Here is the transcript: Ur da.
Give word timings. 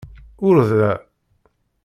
Ur 0.47 0.55
da. 0.79 0.93